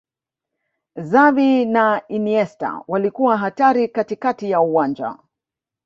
[1.11, 5.17] xavi na iniesta walikuwa hatari katikati ya uwanja